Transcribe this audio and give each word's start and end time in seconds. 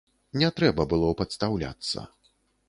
Не 0.43 0.47
трэба 0.59 0.85
было 0.93 1.11
падстаўляцца. 1.19 2.09